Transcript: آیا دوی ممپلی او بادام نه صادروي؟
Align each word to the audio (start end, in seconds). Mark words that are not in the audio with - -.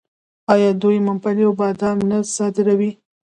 آیا 0.53 0.69
دوی 0.81 0.97
ممپلی 1.07 1.43
او 1.47 1.53
بادام 1.59 1.97
نه 2.09 2.17
صادروي؟ 2.35 2.91